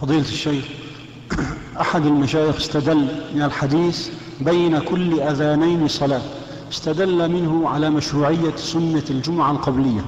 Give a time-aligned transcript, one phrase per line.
[0.00, 0.64] فضيلة الشيخ
[1.80, 4.08] أحد المشايخ استدل من الحديث
[4.40, 6.20] بين كل أذانين صلاة
[6.72, 10.00] استدل منه على مشروعية سنة الجمعة القبلية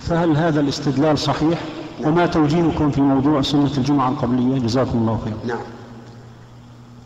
[0.00, 1.58] فهل هذا الاستدلال صحيح؟
[2.04, 5.36] وما توجيهكم في موضوع سنة الجمعة القبلية؟ جزاكم الله خيرا.
[5.46, 5.64] نعم.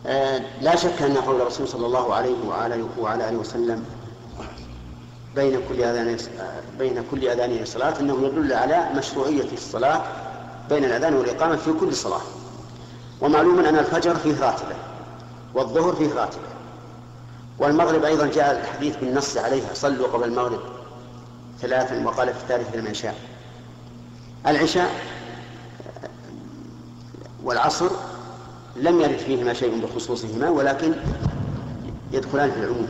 [0.05, 3.83] آه لا شك أن قول الرسول صلى الله عليه وعلى وعلى آله وسلم
[5.35, 6.17] بين كل أذان
[6.79, 10.01] بين كل أذانين صلاة أنه يدل على مشروعية الصلاة
[10.69, 12.21] بين الأذان والإقامة في كل صلاة.
[13.21, 14.75] ومعلوم أن الفجر فيه راتبة
[15.53, 16.53] والظهر فيه راتبة.
[17.59, 20.59] والمغرب أيضا جاء الحديث بالنص عليها صلوا قبل المغرب
[21.61, 23.15] ثلاثا وقال في الثالث العشاء
[24.47, 24.89] العشاء
[27.43, 27.89] والعصر
[28.75, 30.93] لم يرد فيهما شيء بخصوصهما ولكن
[32.11, 32.87] يدخلان في العموم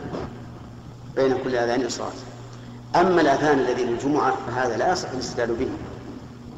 [1.16, 2.12] بين كل أذان صلاه
[2.96, 5.70] أما الأذان الذي للجمعة فهذا لا يصح الاستدلال به.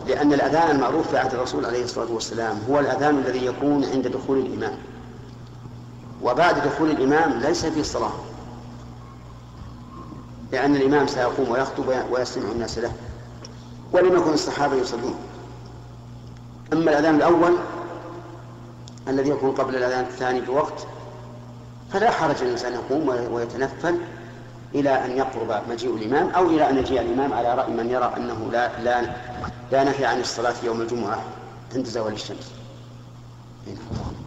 [0.07, 4.37] لأن الأذان المعروف في عهد الرسول عليه الصلاة والسلام هو الأذان الذي يكون عند دخول
[4.37, 4.77] الإمام.
[6.23, 8.13] وبعد دخول الإمام ليس فيه صلاة.
[10.51, 12.91] لأن الإمام سيقوم ويخطب ويستمع الناس له
[13.93, 15.15] ولم يكن الصحابة يصلون.
[16.73, 17.57] أما الأذان الأول
[19.07, 20.87] الذي يكون قبل الأذان الثاني بوقت
[21.93, 23.97] فلا حرج الإنسان يقوم ويتنفل
[24.75, 28.49] إلى أن يقرب مجيء الإمام أو إلى أن يجيء الإمام على رأي من يرى أنه
[28.51, 29.15] لا لا
[29.71, 31.23] لا نهي عن الصلاة يوم الجمعة
[31.75, 32.51] عند زوال الشمس.
[33.67, 34.24] هنا.